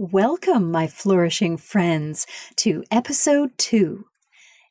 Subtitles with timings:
[0.00, 2.24] Welcome, my flourishing friends,
[2.58, 4.04] to episode two.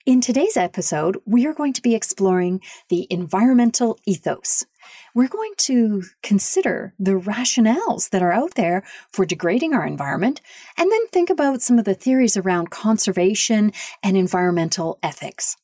[0.06, 4.66] In today's episode, we are going to be exploring the environmental ethos.
[5.14, 10.40] We're going to consider the rationales that are out there for degrading our environment,
[10.78, 15.58] and then think about some of the theories around conservation and environmental ethics.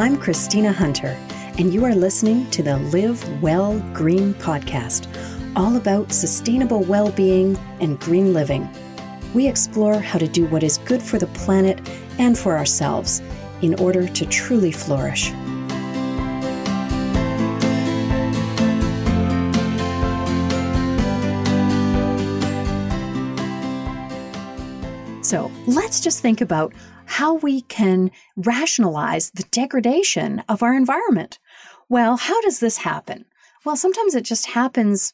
[0.00, 1.14] I'm Christina Hunter,
[1.58, 5.06] and you are listening to the Live Well Green podcast,
[5.54, 8.66] all about sustainable well being and green living.
[9.34, 11.86] We explore how to do what is good for the planet
[12.18, 13.20] and for ourselves
[13.60, 15.32] in order to truly flourish.
[25.22, 26.72] So let's just think about
[27.10, 31.40] how we can rationalize the degradation of our environment.
[31.88, 33.24] Well, how does this happen?
[33.64, 35.12] Well, sometimes it just happens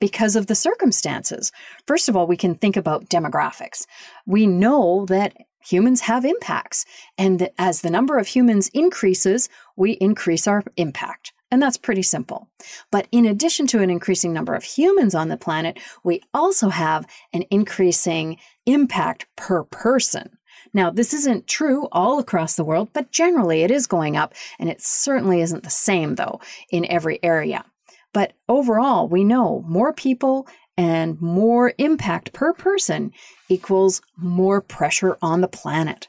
[0.00, 1.52] because of the circumstances.
[1.86, 3.84] First of all, we can think about demographics.
[4.24, 6.86] We know that humans have impacts,
[7.18, 11.34] and that as the number of humans increases, we increase our impact.
[11.50, 12.48] And that's pretty simple.
[12.90, 17.06] But in addition to an increasing number of humans on the planet, we also have
[17.34, 20.38] an increasing impact per person.
[20.74, 24.68] Now, this isn't true all across the world, but generally it is going up, and
[24.68, 27.64] it certainly isn't the same, though, in every area.
[28.12, 33.12] But overall, we know more people and more impact per person
[33.48, 36.08] equals more pressure on the planet.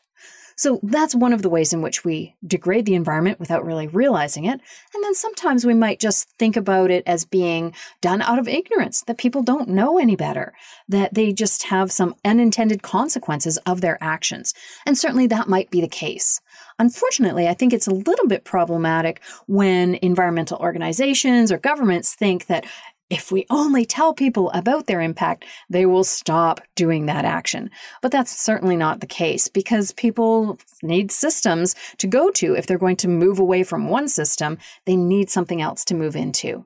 [0.58, 4.46] So that's one of the ways in which we degrade the environment without really realizing
[4.46, 4.60] it.
[4.94, 9.02] And then sometimes we might just think about it as being done out of ignorance,
[9.04, 10.54] that people don't know any better,
[10.88, 14.54] that they just have some unintended consequences of their actions.
[14.86, 16.40] And certainly that might be the case.
[16.80, 22.66] Unfortunately, I think it's a little bit problematic when environmental organizations or governments think that
[23.10, 27.70] if we only tell people about their impact, they will stop doing that action.
[28.02, 32.56] But that's certainly not the case because people need systems to go to.
[32.56, 36.16] If they're going to move away from one system, they need something else to move
[36.16, 36.66] into.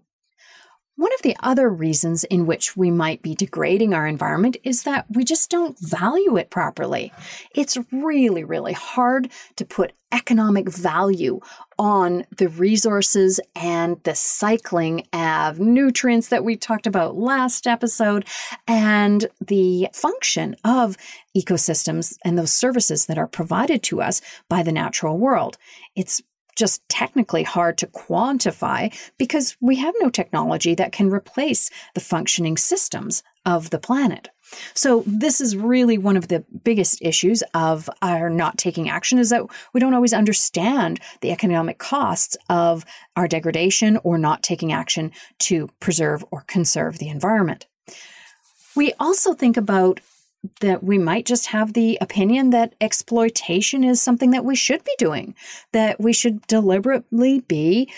[0.99, 5.05] One of the other reasons in which we might be degrading our environment is that
[5.09, 7.13] we just don't value it properly.
[7.55, 11.39] It's really, really hard to put economic value
[11.77, 18.27] on the resources and the cycling of nutrients that we talked about last episode
[18.67, 20.97] and the function of
[21.38, 25.57] ecosystems and those services that are provided to us by the natural world.
[25.95, 26.21] It's
[26.59, 32.57] just technically hard to quantify because we have no technology that can replace the functioning
[32.57, 34.29] systems of the planet.
[34.73, 39.29] So this is really one of the biggest issues of our not taking action is
[39.29, 39.43] that
[39.73, 45.69] we don't always understand the economic costs of our degradation or not taking action to
[45.79, 47.67] preserve or conserve the environment.
[48.75, 49.99] We also think about
[50.61, 54.95] that we might just have the opinion that exploitation is something that we should be
[54.97, 55.35] doing,
[55.73, 57.91] that we should deliberately be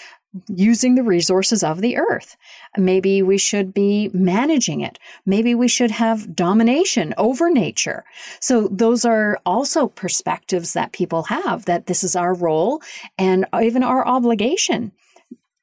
[0.48, 2.38] using the resources of the earth.
[2.78, 4.98] Maybe we should be managing it.
[5.26, 8.06] Maybe we should have domination over nature.
[8.40, 12.82] So those are also perspectives that people have that this is our role
[13.18, 14.94] and even our obligation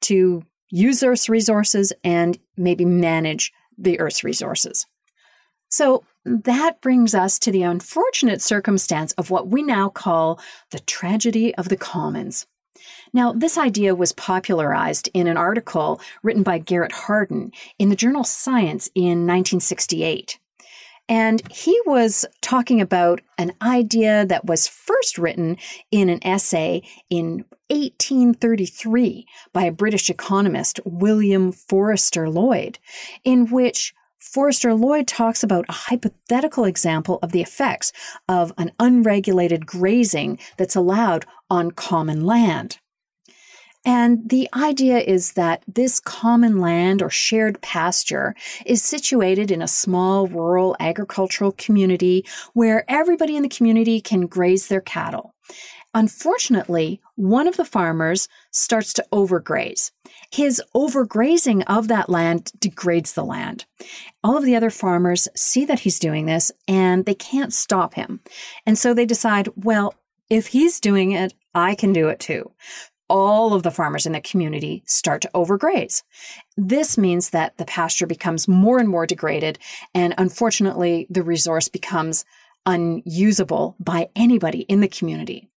[0.01, 4.85] to use Earth's resources and maybe manage the Earth's resources.
[5.69, 10.39] So that brings us to the unfortunate circumstance of what we now call
[10.71, 12.45] the tragedy of the commons.
[13.13, 18.23] Now, this idea was popularized in an article written by Garrett Hardin in the journal
[18.23, 20.39] Science in 1968.
[21.09, 25.57] And he was talking about an idea that was first written
[25.89, 32.77] in an essay in 1833 by a British economist, William Forster Lloyd,
[33.23, 37.91] in which Forster Lloyd talks about a hypothetical example of the effects
[38.27, 42.79] of an unregulated grazing that's allowed on common land.
[43.85, 48.35] And the idea is that this common land or shared pasture
[48.65, 54.67] is situated in a small rural agricultural community where everybody in the community can graze
[54.67, 55.33] their cattle.
[55.93, 59.91] Unfortunately, one of the farmers starts to overgraze.
[60.31, 63.65] His overgrazing of that land degrades the land.
[64.23, 68.19] All of the other farmers see that he's doing this and they can't stop him.
[68.67, 69.95] And so they decide, well,
[70.29, 72.51] if he's doing it, I can do it too.
[73.07, 76.03] All of the farmers in the community start to overgraze.
[76.55, 79.57] This means that the pasture becomes more and more degraded,
[79.95, 82.23] and unfortunately, the resource becomes
[82.67, 85.49] unusable by anybody in the community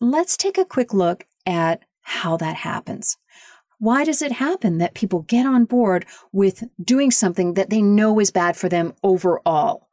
[0.00, 3.16] let's take a quick look at how that happens.
[3.78, 8.18] Why does it happen that people get on board with doing something that they know
[8.20, 9.88] is bad for them overall?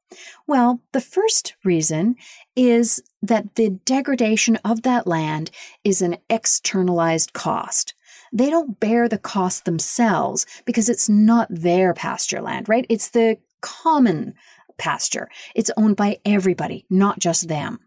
[0.48, 2.16] Well, the first reason
[2.56, 5.52] is that the degradation of that land
[5.84, 7.94] is an externalized cost.
[8.34, 12.86] They don't bear the cost themselves because it's not their pasture land, right?
[12.90, 14.36] It's the common
[14.78, 15.30] pasture.
[15.56, 17.80] It's owned by everybody, not just them.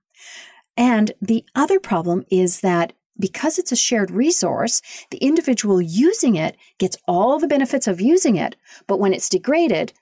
[0.76, 6.56] And the other problem is that because it's a shared resource, the individual using it
[6.78, 8.56] gets all the benefits of using it.
[8.86, 9.92] But when it's degraded,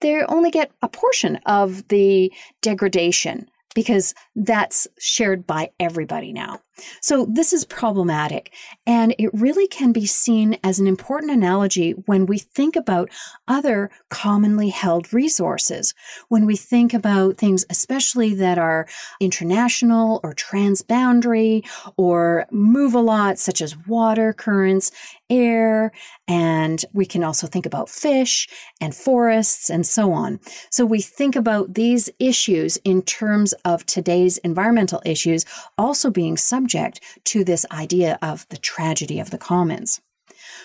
[0.00, 6.60] they only get a portion of the degradation because that's shared by everybody now.
[7.00, 8.52] So this is problematic.
[8.86, 13.10] And it really can be seen as an important analogy when we think about
[13.48, 15.94] other commonly held resources.
[16.28, 18.86] When we think about things, especially that are
[19.20, 21.66] international or transboundary
[21.96, 24.90] or move a lot, such as water currents,
[25.28, 25.92] air,
[26.26, 28.48] and we can also think about fish
[28.80, 30.40] and forests and so on.
[30.70, 35.44] So we think about these issues in terms of today's environmental issues
[35.78, 40.00] also being subject subject to this idea of the tragedy of the commons.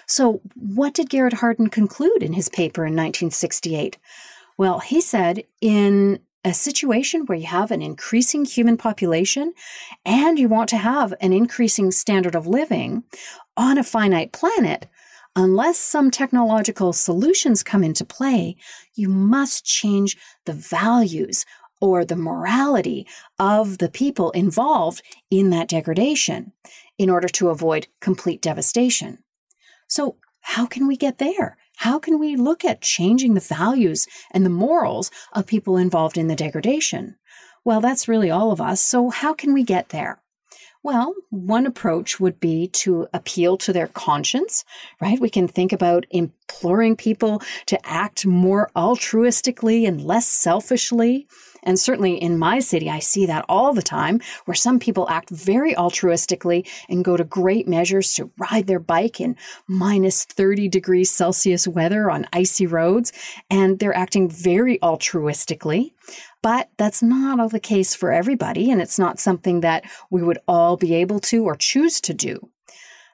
[0.08, 3.98] So, what did Garrett Hardin conclude in his paper in 1968?
[4.58, 9.54] Well, he said in a situation where you have an increasing human population
[10.06, 13.04] and you want to have an increasing standard of living
[13.58, 14.88] on a finite planet,
[15.36, 18.56] unless some technological solutions come into play,
[18.94, 21.46] you must change the values
[21.82, 23.08] or the morality
[23.40, 26.54] of the people involved in that degradation
[26.98, 29.20] in order to avoid complete devastation.
[29.88, 31.58] So, how can we get there?
[31.78, 36.28] How can we look at changing the values and the morals of people involved in
[36.28, 37.18] the degradation?
[37.64, 38.82] Well, that's really all of us.
[38.82, 40.22] So, how can we get there?
[40.86, 44.64] Well, one approach would be to appeal to their conscience,
[45.02, 45.20] right?
[45.20, 51.28] We can think about imploring people to act more altruistically and less selfishly.
[51.66, 55.30] And certainly in my city, I see that all the time where some people act
[55.30, 59.36] very altruistically and go to great measures to ride their bike in
[59.68, 63.12] minus 30 degrees Celsius weather on icy roads.
[63.50, 65.92] And they're acting very altruistically.
[66.42, 70.78] But that's not the case for everybody, and it's not something that we would all
[70.78, 72.50] be able to or choose to do.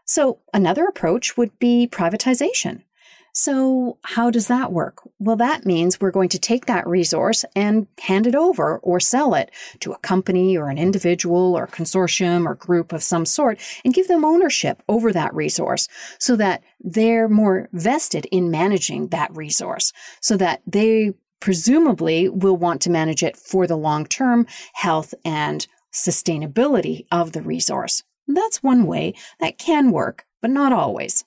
[0.04, 2.84] So, another approach would be privatization.
[3.34, 5.02] So, how does that work?
[5.20, 9.34] Well, that means we're going to take that resource and hand it over or sell
[9.36, 13.94] it to a company or an individual or consortium or group of some sort and
[13.94, 15.88] give them ownership over that resource
[16.20, 22.82] so that they're more vested in managing that resource so that they presumably will want
[22.82, 28.04] to manage it for the long term health and sustainability of the resource.
[28.28, 31.26] That's one way that can work, but not always.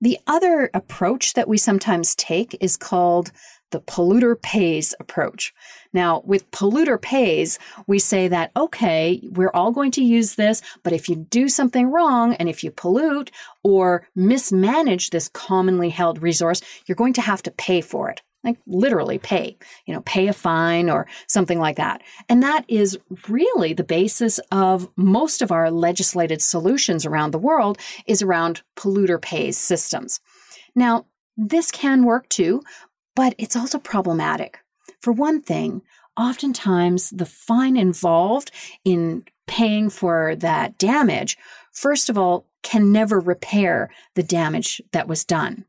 [0.00, 3.32] The other approach that we sometimes take is called
[3.70, 5.54] the polluter pays approach.
[5.92, 10.92] Now, with polluter pays, we say that, okay, we're all going to use this, but
[10.92, 13.30] if you do something wrong and if you pollute
[13.62, 18.58] or mismanage this commonly held resource, you're going to have to pay for it like
[18.66, 19.56] literally pay,
[19.86, 22.02] you know, pay a fine or something like that.
[22.28, 22.98] And that is
[23.28, 29.20] really the basis of most of our legislated solutions around the world is around polluter
[29.20, 30.20] pays systems.
[30.74, 31.06] Now,
[31.36, 32.62] this can work too,
[33.14, 34.58] but it's also problematic.
[35.00, 35.82] For one thing,
[36.16, 38.50] oftentimes the fine involved
[38.84, 41.36] in paying for that damage,
[41.72, 45.64] first of all, can never repair the damage that was done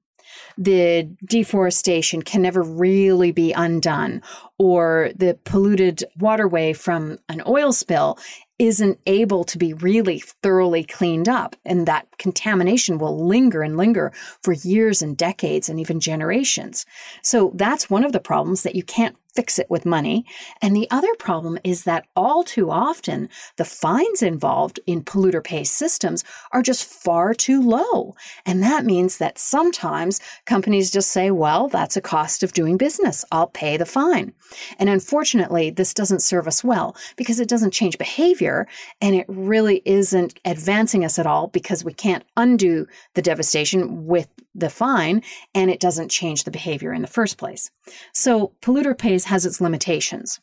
[0.57, 4.21] the deforestation can never really be undone,
[4.57, 8.17] or the polluted waterway from an oil spill
[8.59, 11.55] isn't able to be really thoroughly cleaned up.
[11.65, 16.85] And that contamination will linger and linger for years and decades and even generations.
[17.23, 20.25] So that's one of the problems that you can't fix it with money.
[20.61, 25.63] And the other problem is that all too often the fines involved in polluter pay
[25.63, 28.15] systems are just far too low.
[28.45, 33.23] And that means that sometimes companies just say, well, that's a cost of doing business.
[33.31, 34.33] I'll pay the fine.
[34.79, 38.67] And unfortunately, this doesn't serve us well because it doesn't change behavior
[39.01, 44.27] and it really isn't advancing us at all because we can't undo the devastation with
[44.53, 45.23] the fine
[45.55, 47.71] and it doesn't change the behavior in the first place.
[48.13, 50.39] So polluter pays has its limitations.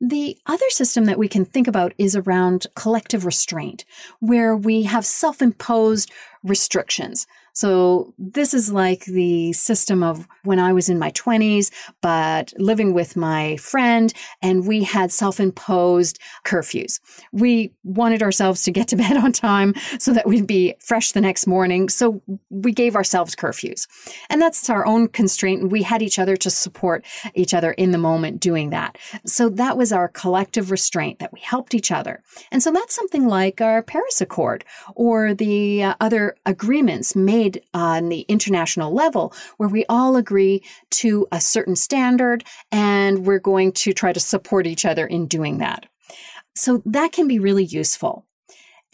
[0.00, 3.84] The other system that we can think about is around collective restraint,
[4.20, 6.10] where we have self imposed
[6.42, 7.26] restrictions.
[7.54, 11.70] So this is like the system of when I was in my 20s,
[12.02, 17.00] but living with my friend, and we had self imposed curfews.
[17.32, 21.20] We wanted ourselves to get to bed on time so that we'd be fresh the
[21.20, 21.88] next morning.
[21.88, 22.20] So
[22.50, 23.86] we gave ourselves curfews.
[24.28, 25.70] And that's our own constraint.
[25.70, 28.98] We had each other to support each other in the moment doing that.
[29.26, 32.22] So that was our collective restraint that we helped each other.
[32.50, 34.64] And so that's something like our Paris Accord
[34.96, 40.62] or the uh, other agreements made made on the international level where we all agree
[40.90, 45.58] to a certain standard and we're going to try to support each other in doing
[45.58, 45.86] that.
[46.54, 48.24] So that can be really useful.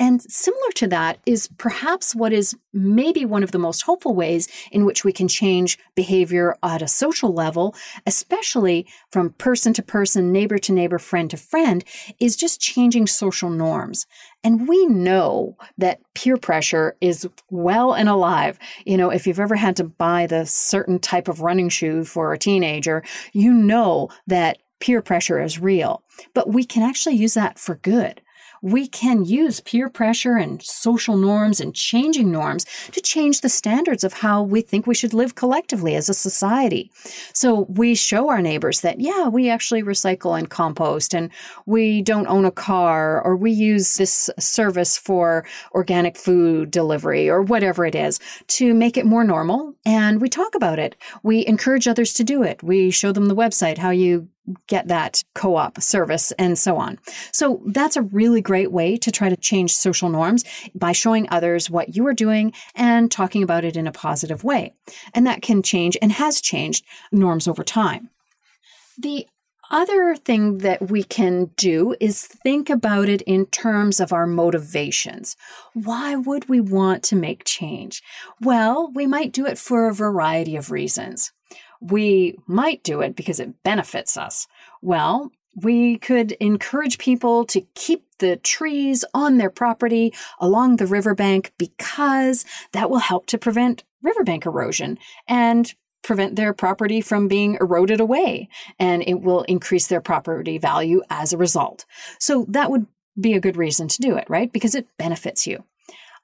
[0.00, 4.48] And similar to that is perhaps what is maybe one of the most hopeful ways
[4.72, 7.74] in which we can change behavior at a social level,
[8.06, 11.84] especially from person to person, neighbor to neighbor, friend to friend,
[12.18, 14.06] is just changing social norms.
[14.42, 18.58] And we know that peer pressure is well and alive.
[18.86, 22.32] You know, if you've ever had to buy the certain type of running shoe for
[22.32, 26.02] a teenager, you know that peer pressure is real.
[26.34, 28.22] But we can actually use that for good
[28.62, 34.04] we can use peer pressure and social norms and changing norms to change the standards
[34.04, 36.90] of how we think we should live collectively as a society.
[37.32, 41.30] So we show our neighbors that, yeah, we actually recycle and compost and
[41.66, 47.42] we don't own a car or we use this service for organic food delivery or
[47.42, 49.74] whatever it is to make it more normal.
[49.86, 50.96] And we talk about it.
[51.22, 52.62] We encourage others to do it.
[52.62, 54.28] We show them the website, how you
[54.66, 56.98] get that co op service and so on.
[57.32, 60.44] So that's a really great way to try to change social norms
[60.74, 64.74] by showing others what you are doing and talking about it in a positive way.
[65.14, 68.10] And that can change and has changed norms over time.
[68.98, 69.26] The
[69.70, 75.36] other thing that we can do is think about it in terms of our motivations.
[75.74, 78.02] Why would we want to make change?
[78.40, 81.32] Well, we might do it for a variety of reasons
[81.80, 84.46] we might do it because it benefits us.
[84.82, 91.52] Well, we could encourage people to keep the trees on their property along the riverbank
[91.58, 98.00] because that will help to prevent riverbank erosion and prevent their property from being eroded
[98.00, 101.84] away and it will increase their property value as a result.
[102.18, 102.86] So that would
[103.20, 104.50] be a good reason to do it, right?
[104.52, 105.64] Because it benefits you.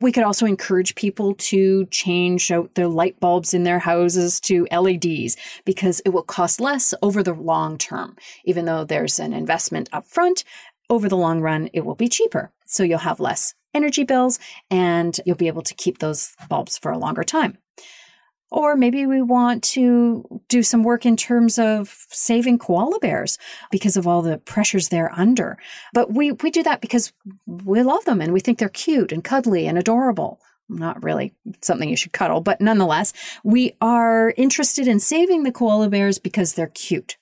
[0.00, 4.66] We could also encourage people to change out their light bulbs in their houses to
[4.70, 8.16] LEDs because it will cost less over the long term.
[8.44, 10.44] Even though there's an investment up front,
[10.88, 12.52] over the long run, it will be cheaper.
[12.66, 14.38] So you'll have less energy bills
[14.70, 17.58] and you'll be able to keep those bulbs for a longer time.
[18.56, 23.36] Or maybe we want to do some work in terms of saving koala bears
[23.70, 25.58] because of all the pressures they're under.
[25.92, 27.12] But we, we do that because
[27.44, 30.40] we love them and we think they're cute and cuddly and adorable.
[30.70, 33.12] Not really something you should cuddle, but nonetheless,
[33.44, 37.18] we are interested in saving the koala bears because they're cute.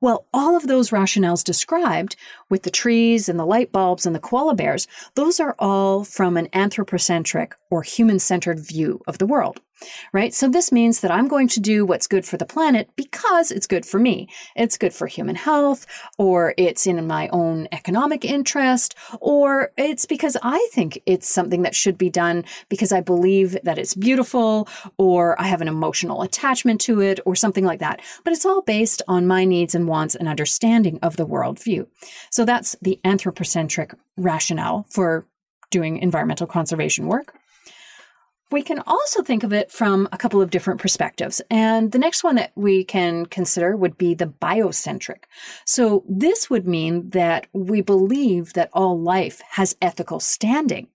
[0.00, 2.14] Well, all of those rationales described
[2.48, 6.36] with the trees and the light bulbs and the koala bears, those are all from
[6.36, 9.60] an anthropocentric or human centered view of the world
[10.12, 10.32] right?
[10.34, 13.66] So this means that I'm going to do what's good for the planet because it's
[13.66, 14.28] good for me.
[14.54, 15.86] It's good for human health,
[16.18, 21.74] or it's in my own economic interest, or it's because I think it's something that
[21.74, 24.68] should be done because I believe that it's beautiful,
[24.98, 28.00] or I have an emotional attachment to it, or something like that.
[28.24, 31.86] But it's all based on my needs and wants and understanding of the worldview.
[32.30, 35.26] So that's the anthropocentric rationale for
[35.70, 37.34] doing environmental conservation work.
[38.50, 41.42] We can also think of it from a couple of different perspectives.
[41.50, 45.24] And the next one that we can consider would be the biocentric.
[45.64, 50.88] So this would mean that we believe that all life has ethical standing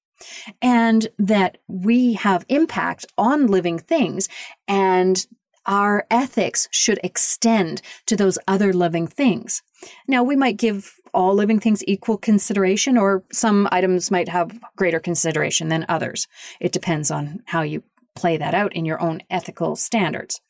[0.62, 4.30] and that we have impact on living things
[4.68, 5.26] and
[5.66, 9.62] our ethics should extend to those other living things.
[10.08, 15.00] Now, we might give all living things equal consideration, or some items might have greater
[15.00, 16.28] consideration than others.
[16.60, 17.84] It depends on how you
[18.16, 20.42] play that out in your own ethical standards.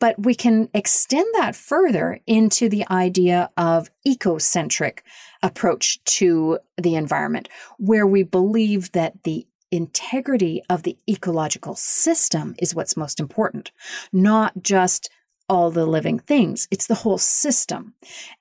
[0.00, 5.00] But we can extend that further into the idea of ecocentric
[5.42, 12.74] approach to the environment, where we believe that the integrity of the ecological system is
[12.74, 13.70] what's most important,
[14.12, 15.10] not just
[15.48, 16.68] all the living things.
[16.70, 17.94] It's the whole system.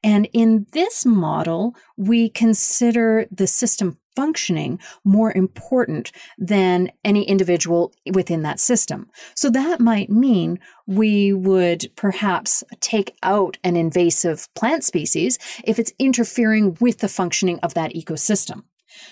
[0.03, 8.41] And in this model, we consider the system functioning more important than any individual within
[8.41, 9.07] that system.
[9.35, 15.93] So that might mean we would perhaps take out an invasive plant species if it's
[15.99, 18.63] interfering with the functioning of that ecosystem.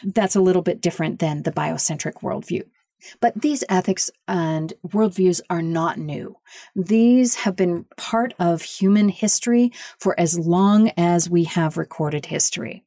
[0.03, 2.63] That's a little bit different than the biocentric worldview.
[3.19, 6.37] But these ethics and worldviews are not new.
[6.75, 12.83] These have been part of human history for as long as we have recorded history.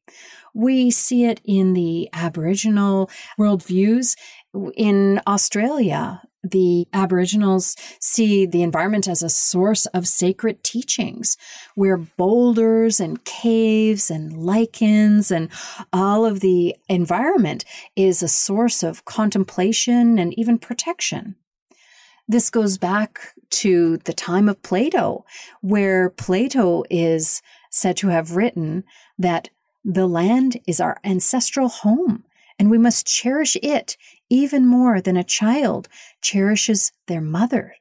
[0.53, 3.09] We see it in the Aboriginal
[3.39, 4.15] worldviews.
[4.75, 11.37] In Australia, the Aboriginals see the environment as a source of sacred teachings,
[11.75, 15.49] where boulders and caves and lichens and
[15.91, 17.65] all of the environment
[17.95, 21.35] is a source of contemplation and even protection.
[22.27, 25.25] This goes back to the time of Plato,
[25.61, 27.41] where Plato is
[27.71, 28.83] said to have written
[29.17, 29.49] that
[29.83, 32.23] the land is our ancestral home
[32.59, 33.97] and we must cherish it
[34.29, 35.87] even more than a child
[36.21, 37.75] cherishes their mother.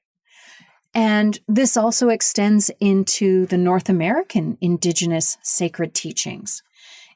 [0.94, 6.62] And this also extends into the North American indigenous sacred teachings.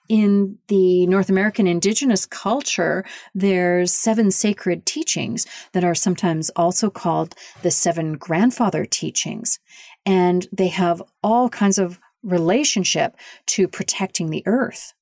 [0.09, 7.35] In the North American indigenous culture, there's seven sacred teachings that are sometimes also called
[7.63, 9.59] the seven grandfather teachings.
[10.05, 14.93] And they have all kinds of relationship to protecting the earth.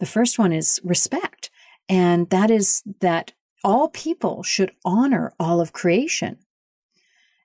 [0.00, 1.50] The first one is respect.
[1.88, 3.32] And that is that
[3.64, 6.38] all people should honor all of creation.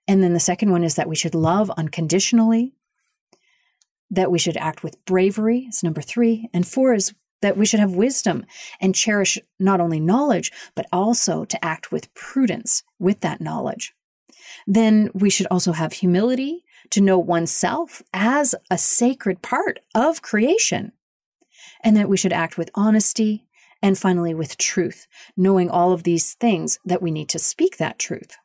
[0.08, 2.74] And then the second one is that we should love unconditionally,
[4.12, 6.50] that we should act with bravery, is number three.
[6.54, 8.46] And four is that we should have wisdom
[8.80, 13.94] and cherish not only knowledge, but also to act with prudence with that knowledge.
[14.68, 20.92] Then we should also have humility to know oneself as a sacred part of creation.
[21.84, 23.45] And that we should act with honesty
[23.86, 25.06] and finally with truth,
[25.38, 28.36] knowing all of these things that we need to speak that truth.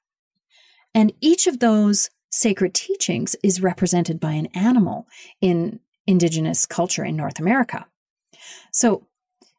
[0.92, 5.06] And each of those sacred teachings is represented by an animal
[5.40, 7.86] in indigenous culture in North America.
[8.70, 9.06] So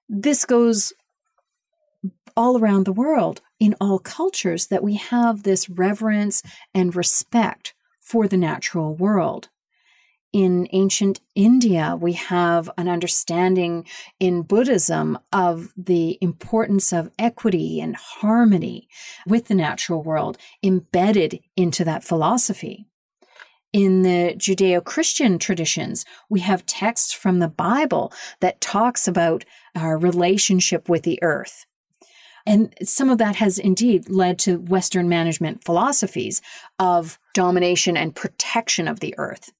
[0.07, 0.93] this goes
[2.37, 6.43] all around the world in all cultures that we have this reverence
[6.75, 9.49] and respect for the natural world
[10.33, 13.85] in ancient India, we have an understanding
[14.19, 18.87] in Buddhism of the importance of equity and harmony
[19.27, 22.85] with the natural world embedded into that philosophy.
[23.73, 29.97] In the Judeo Christian traditions, we have texts from the Bible that talks about our
[29.97, 31.65] relationship with the earth.
[32.45, 36.41] And some of that has indeed led to Western management philosophies
[36.79, 39.51] of domination and protection of the earth.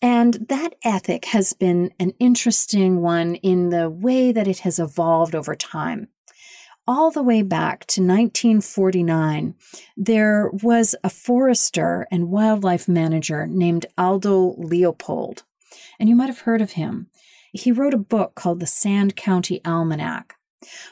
[0.00, 5.34] And that ethic has been an interesting one in the way that it has evolved
[5.34, 6.08] over time.
[6.86, 9.54] All the way back to 1949,
[9.96, 15.42] there was a forester and wildlife manager named Aldo Leopold.
[15.98, 17.08] And you might have heard of him.
[17.52, 20.36] He wrote a book called the Sand County Almanac.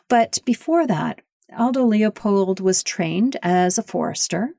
[0.09, 1.23] But before that,
[1.57, 4.55] Aldo Leopold was trained as a forester.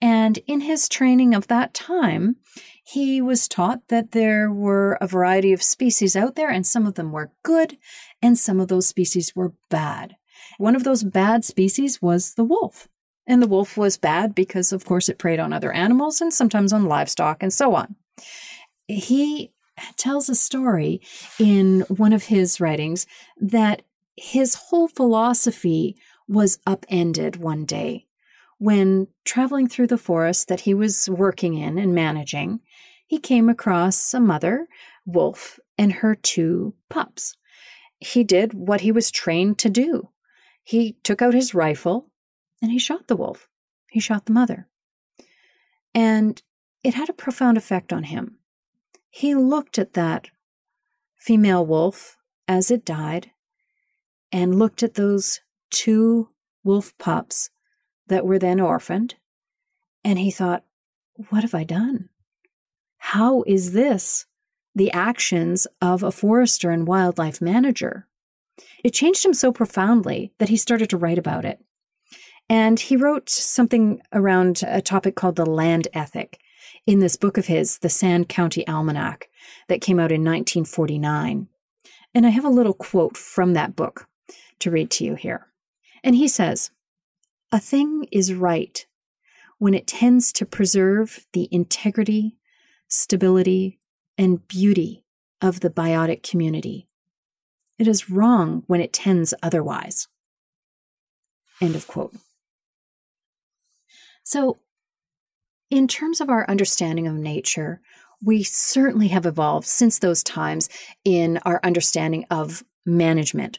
[0.00, 2.36] And in his training of that time,
[2.92, 6.94] he was taught that there were a variety of species out there, and some of
[6.94, 7.78] them were good,
[8.20, 10.16] and some of those species were bad.
[10.58, 12.88] One of those bad species was the wolf.
[13.28, 16.72] And the wolf was bad because, of course, it preyed on other animals and sometimes
[16.72, 17.94] on livestock and so on.
[18.88, 19.52] He
[19.96, 21.00] tells a story
[21.38, 23.06] in one of his writings
[23.40, 23.82] that
[24.16, 28.08] his whole philosophy was upended one day
[28.60, 32.60] when traveling through the forest that he was working in and managing,
[33.10, 34.68] he came across a mother
[35.04, 37.36] wolf and her two pups.
[37.98, 40.10] He did what he was trained to do.
[40.62, 42.08] He took out his rifle
[42.62, 43.48] and he shot the wolf.
[43.90, 44.68] He shot the mother.
[45.92, 46.40] And
[46.84, 48.36] it had a profound effect on him.
[49.08, 50.28] He looked at that
[51.18, 53.32] female wolf as it died
[54.30, 56.28] and looked at those two
[56.62, 57.50] wolf pups
[58.06, 59.16] that were then orphaned.
[60.04, 60.62] And he thought,
[61.30, 62.08] what have I done?
[63.00, 64.26] How is this
[64.74, 68.06] the actions of a forester and wildlife manager?
[68.84, 71.58] It changed him so profoundly that he started to write about it.
[72.48, 76.38] And he wrote something around a topic called the land ethic
[76.86, 79.28] in this book of his, The Sand County Almanac,
[79.68, 81.48] that came out in 1949.
[82.14, 84.08] And I have a little quote from that book
[84.60, 85.46] to read to you here.
[86.04, 86.70] And he says,
[87.52, 88.86] a thing is right
[89.58, 92.36] when it tends to preserve the integrity,
[92.90, 93.78] stability,
[94.18, 95.04] and beauty
[95.40, 96.86] of the biotic community.
[97.78, 100.08] It is wrong when it tends otherwise.
[101.62, 102.14] End of quote.
[104.22, 104.58] So,
[105.70, 107.80] in terms of our understanding of nature,
[108.22, 110.68] we certainly have evolved since those times
[111.04, 113.58] in our understanding of management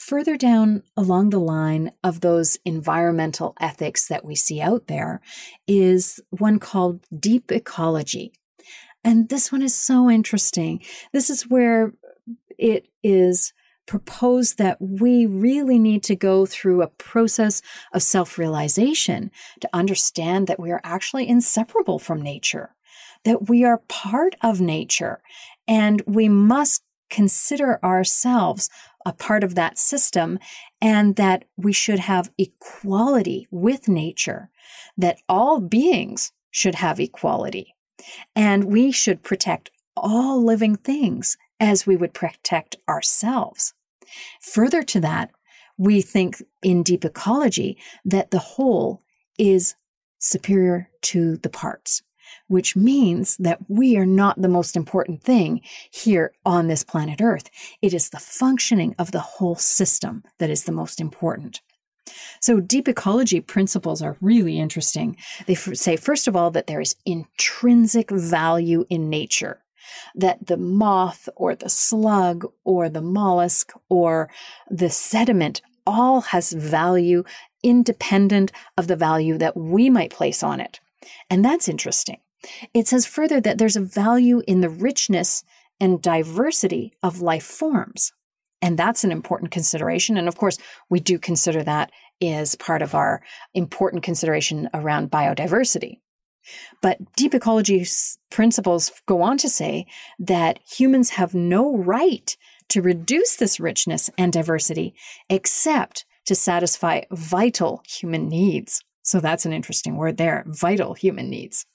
[0.00, 5.20] Further down along the line of those environmental ethics that we see out there
[5.66, 8.32] is one called deep ecology.
[9.04, 10.82] And this one is so interesting.
[11.12, 11.92] This is where
[12.58, 13.52] it is
[13.86, 17.60] proposed that we really need to go through a process
[17.92, 22.74] of self realization to understand that we are actually inseparable from nature,
[23.24, 25.20] that we are part of nature,
[25.66, 28.70] and we must consider ourselves
[29.04, 30.38] a part of that system
[30.80, 34.50] and that we should have equality with nature,
[34.96, 37.74] that all beings should have equality.
[38.34, 43.74] And we should protect all living things as we would protect ourselves.
[44.40, 45.30] Further to that,
[45.76, 49.02] we think in deep ecology that the whole
[49.38, 49.74] is
[50.18, 52.02] superior to the parts,
[52.48, 55.60] which means that we are not the most important thing
[55.90, 57.48] here on this planet Earth.
[57.80, 61.62] It is the functioning of the whole system that is the most important.
[62.40, 65.16] So, deep ecology principles are really interesting.
[65.46, 69.62] They f- say, first of all, that there is intrinsic value in nature
[70.14, 74.30] that the moth or the slug or the mollusk or
[74.70, 77.24] the sediment all has value
[77.62, 80.80] independent of the value that we might place on it.
[81.28, 82.18] And that's interesting.
[82.72, 85.44] It says further that there's a value in the richness
[85.78, 88.12] and diversity of life forms.
[88.62, 90.16] And that's an important consideration.
[90.16, 91.90] And of course, we do consider that
[92.22, 93.22] as part of our
[93.54, 95.98] important consideration around biodiversity.
[96.82, 97.86] But deep ecology
[98.30, 99.86] principles go on to say
[100.18, 102.36] that humans have no right
[102.68, 104.94] to reduce this richness and diversity
[105.28, 108.82] except to satisfy vital human needs.
[109.02, 111.66] So that's an interesting word there vital human needs.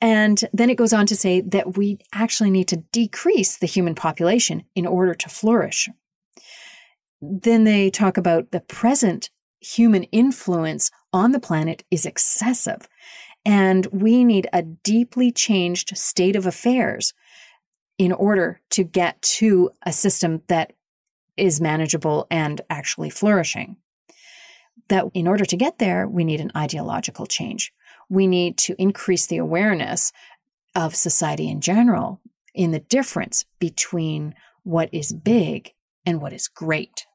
[0.00, 3.94] And then it goes on to say that we actually need to decrease the human
[3.94, 5.88] population in order to flourish.
[7.20, 12.88] Then they talk about the present human influence on the planet is excessive
[13.44, 17.14] and we need a deeply changed state of affairs
[17.96, 20.74] in order to get to a system that
[21.36, 23.76] is manageable and actually flourishing.
[24.88, 27.72] That in order to get there, we need an ideological change.
[28.08, 30.12] We need to increase the awareness
[30.74, 32.20] of society in general
[32.54, 35.72] in the difference between what is big
[36.08, 37.06] and what is great.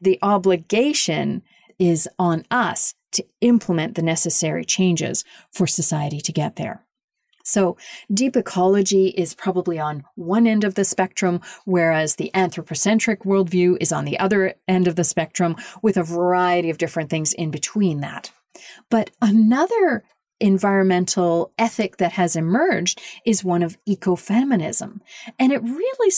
[0.00, 1.42] The obligation
[1.76, 6.84] is on us to implement the necessary changes for society to get there.
[7.44, 7.76] So,
[8.12, 13.92] deep ecology is probably on one end of the spectrum, whereas the anthropocentric worldview is
[13.92, 18.00] on the other end of the spectrum, with a variety of different things in between
[18.00, 18.32] that.
[18.88, 20.04] But another
[20.40, 25.00] environmental ethic that has emerged is one of ecofeminism.
[25.38, 26.10] And it really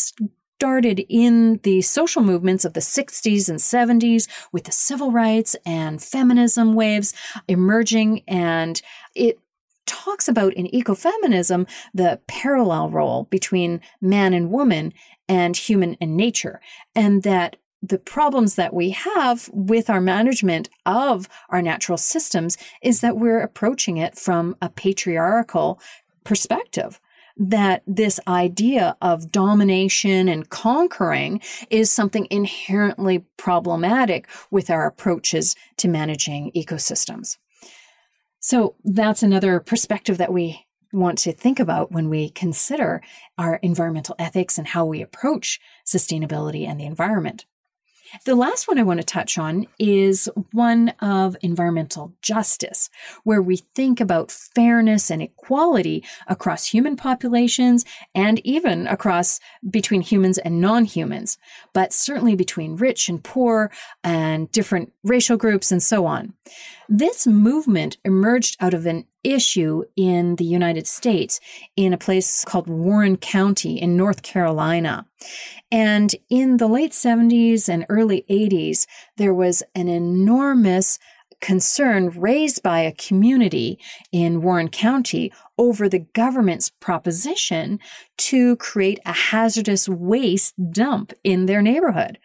[0.58, 6.02] started in the social movements of the 60s and 70s with the civil rights and
[6.02, 7.14] feminism waves
[7.46, 8.24] emerging.
[8.26, 8.82] And
[9.14, 9.38] it
[9.86, 14.92] talks about in ecofeminism the parallel role between man and woman
[15.28, 16.60] and human and nature.
[16.92, 23.00] And that the problems that we have with our management of our natural systems is
[23.00, 25.80] that we're approaching it from a patriarchal
[26.24, 26.98] perspective
[27.38, 35.88] that this idea of domination and conquering is something inherently problematic with our approaches to
[35.88, 37.36] managing ecosystems.
[38.40, 43.02] So that's another perspective that we want to think about when we consider
[43.36, 47.44] our environmental ethics and how we approach sustainability and the environment.
[48.24, 52.90] The last one I want to touch on is one of environmental justice,
[53.24, 60.38] where we think about fairness and equality across human populations and even across between humans
[60.38, 61.38] and non humans,
[61.72, 63.70] but certainly between rich and poor
[64.02, 66.34] and different racial groups and so on.
[66.90, 71.38] This movement emerged out of an issue in the United States
[71.76, 75.06] in a place called Warren County in North Carolina.
[75.70, 78.86] And in the late 70s and early 80s,
[79.18, 80.98] there was an enormous
[81.40, 83.78] concern raised by a community
[84.10, 87.78] in Warren County over the government's proposition
[88.16, 92.18] to create a hazardous waste dump in their neighborhood.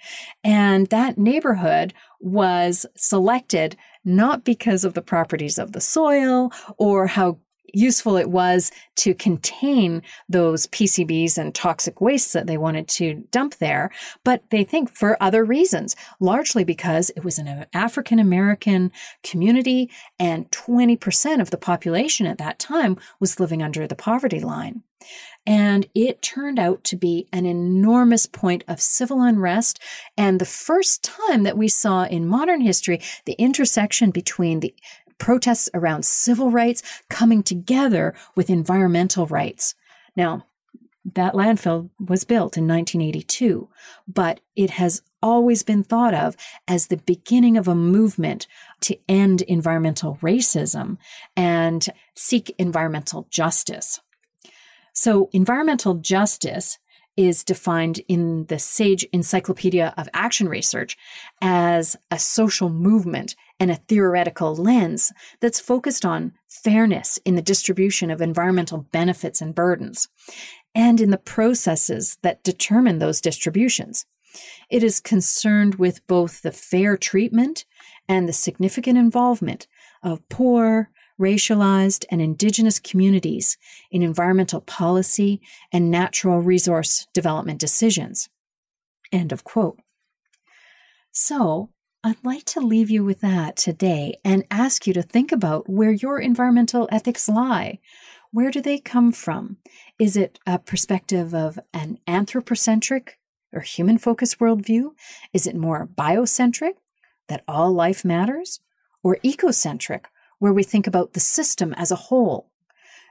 [0.44, 7.38] And that neighborhood was selected not because of the properties of the soil or how
[7.74, 13.56] useful it was to contain those PCBs and toxic wastes that they wanted to dump
[13.56, 13.90] there,
[14.24, 18.92] but they think for other reasons, largely because it was an African American
[19.24, 19.90] community
[20.20, 24.84] and 20% of the population at that time was living under the poverty line.
[25.46, 29.80] And it turned out to be an enormous point of civil unrest
[30.18, 34.74] and the first time that we saw in modern history the intersection between the
[35.18, 39.76] protests around civil rights coming together with environmental rights.
[40.16, 40.46] Now,
[41.16, 43.68] that landfill was built in 1982,
[44.08, 46.36] but it has always been thought of
[46.68, 48.48] as the beginning of a movement
[48.82, 50.98] to end environmental racism
[51.36, 54.00] and seek environmental justice.
[54.94, 56.78] So, environmental justice
[57.16, 60.98] is defined in the SAGE Encyclopedia of Action Research
[61.42, 68.10] as a social movement and a theoretical lens that's focused on fairness in the distribution
[68.10, 70.08] of environmental benefits and burdens,
[70.74, 74.06] and in the processes that determine those distributions.
[74.70, 77.66] It is concerned with both the fair treatment
[78.10, 79.68] and the significant involvement
[80.02, 83.58] of poor, racialized, and indigenous communities
[83.92, 88.30] in environmental policy and natural resource development decisions.
[89.12, 89.80] End of quote.
[91.12, 91.70] So,
[92.04, 95.92] I'd like to leave you with that today and ask you to think about where
[95.92, 97.80] your environmental ethics lie.
[98.32, 99.58] Where do they come from?
[100.00, 103.20] Is it a perspective of an anthropocentric
[103.54, 104.90] or human focused worldview?
[105.32, 106.74] Is it more biocentric,
[107.30, 108.60] that all life matters?
[109.04, 110.06] Or ecocentric,
[110.44, 112.50] where we think about the system as a whole?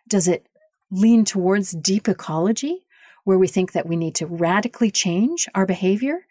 [0.07, 0.47] Does it
[0.90, 2.85] lean towards deep ecology,
[3.25, 6.27] where we think that we need to radically change our behavior?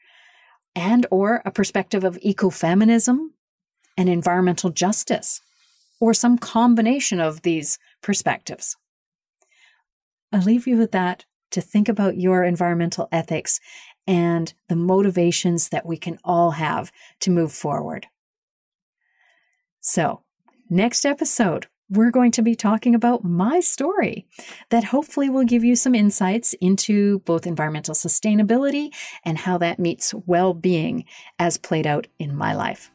[0.76, 3.30] And or a perspective of ecofeminism
[3.98, 5.42] and environmental justice,
[6.00, 8.78] or some combination of these perspectives.
[10.32, 13.60] I'll leave you with that to think about your environmental ethics
[14.06, 18.06] and the motivations that we can all have to move forward.
[19.80, 20.22] So,
[20.72, 24.26] next episode, we're going to be talking about my story
[24.70, 28.90] that hopefully will give you some insights into both environmental sustainability
[29.26, 31.04] and how that meets well being
[31.38, 32.90] as played out in my life.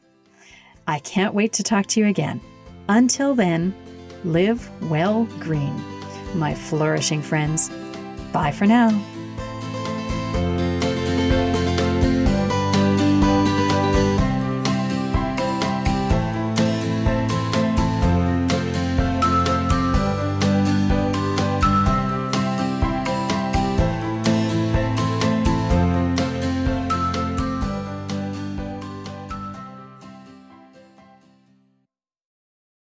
[0.87, 2.41] I can't wait to talk to you again.
[2.89, 3.75] Until then,
[4.23, 5.75] live well green,
[6.33, 7.69] my flourishing friends.
[8.33, 8.89] Bye for now.